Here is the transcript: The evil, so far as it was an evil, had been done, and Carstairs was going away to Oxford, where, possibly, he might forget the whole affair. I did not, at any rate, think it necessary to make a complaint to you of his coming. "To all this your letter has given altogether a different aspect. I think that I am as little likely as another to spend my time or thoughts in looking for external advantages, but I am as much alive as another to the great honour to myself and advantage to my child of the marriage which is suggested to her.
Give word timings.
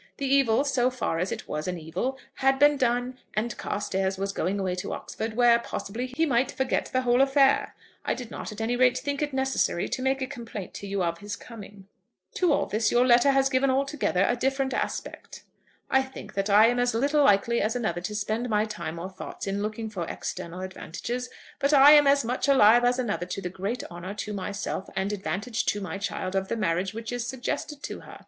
The 0.17 0.25
evil, 0.25 0.63
so 0.63 0.89
far 0.89 1.19
as 1.19 1.31
it 1.31 1.47
was 1.47 1.67
an 1.67 1.77
evil, 1.77 2.17
had 2.37 2.57
been 2.57 2.75
done, 2.75 3.19
and 3.35 3.55
Carstairs 3.55 4.17
was 4.17 4.31
going 4.31 4.59
away 4.59 4.73
to 4.77 4.93
Oxford, 4.93 5.35
where, 5.35 5.59
possibly, 5.59 6.07
he 6.07 6.25
might 6.25 6.49
forget 6.51 6.87
the 6.91 7.03
whole 7.03 7.21
affair. 7.21 7.75
I 8.03 8.15
did 8.15 8.31
not, 8.31 8.51
at 8.51 8.59
any 8.61 8.75
rate, 8.75 8.97
think 8.97 9.21
it 9.21 9.31
necessary 9.31 9.87
to 9.89 10.01
make 10.01 10.19
a 10.19 10.25
complaint 10.25 10.73
to 10.73 10.87
you 10.87 11.03
of 11.03 11.19
his 11.19 11.35
coming. 11.35 11.85
"To 12.33 12.51
all 12.51 12.65
this 12.65 12.91
your 12.91 13.05
letter 13.05 13.29
has 13.29 13.47
given 13.47 13.69
altogether 13.69 14.25
a 14.27 14.35
different 14.35 14.73
aspect. 14.73 15.43
I 15.91 16.01
think 16.01 16.33
that 16.33 16.49
I 16.49 16.65
am 16.65 16.79
as 16.79 16.95
little 16.95 17.23
likely 17.23 17.61
as 17.61 17.75
another 17.75 18.01
to 18.01 18.15
spend 18.15 18.49
my 18.49 18.65
time 18.65 18.97
or 18.97 19.07
thoughts 19.07 19.45
in 19.45 19.61
looking 19.61 19.87
for 19.87 20.05
external 20.07 20.61
advantages, 20.61 21.29
but 21.59 21.73
I 21.75 21.91
am 21.91 22.07
as 22.07 22.25
much 22.25 22.47
alive 22.47 22.83
as 22.83 22.97
another 22.97 23.27
to 23.27 23.39
the 23.39 23.49
great 23.51 23.83
honour 23.91 24.15
to 24.15 24.33
myself 24.33 24.89
and 24.95 25.13
advantage 25.13 25.63
to 25.67 25.79
my 25.79 25.99
child 25.99 26.33
of 26.35 26.47
the 26.47 26.57
marriage 26.57 26.91
which 26.91 27.11
is 27.11 27.27
suggested 27.27 27.83
to 27.83 27.99
her. 27.99 28.17